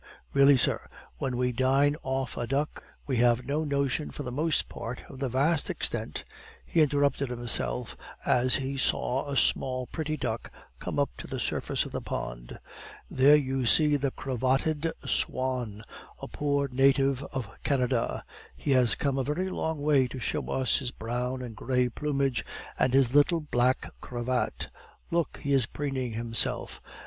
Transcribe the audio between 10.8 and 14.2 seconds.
up to the surface of the pond. "There you see the